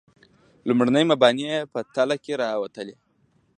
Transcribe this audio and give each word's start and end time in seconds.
لومړني 0.67 1.03
مباني 1.11 1.45
یې 1.51 1.69
په 1.73 1.79
تله 1.95 2.15
کې 2.23 2.33
راوتلي. 2.43 2.95